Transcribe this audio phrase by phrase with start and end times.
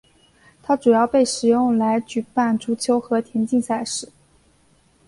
[0.63, 4.11] 它主要被使用来举办足球和田径赛事。